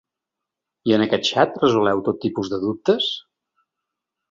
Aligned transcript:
I 0.91 0.95
en 0.97 1.03
aquest 1.05 1.29
xat 1.33 1.61
resoleu 1.65 2.03
tot 2.09 2.19
tipus 2.25 2.51
de 2.55 2.61
dubtes? 2.67 3.13